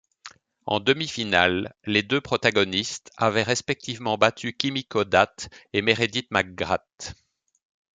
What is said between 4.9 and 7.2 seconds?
Date et Meredith McGrath.